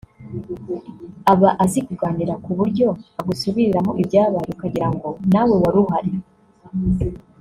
[1.33, 2.87] aba azi kuganira ku buryo
[3.19, 6.11] agusubiriramo ibyabaye ukagira ngo nawe wari uhari